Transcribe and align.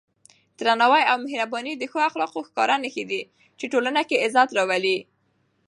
درناوی 0.59 1.03
او 1.11 1.17
مهرباني 1.25 1.73
د 1.77 1.83
ښو 1.91 1.99
اخلاقو 2.09 2.39
ښکاره 2.47 2.75
نښې 2.83 3.03
دي 3.11 3.21
چې 3.59 3.65
ټولنه 3.73 4.01
کې 4.09 4.21
عزت 4.25 4.49
راولي. 4.57 4.97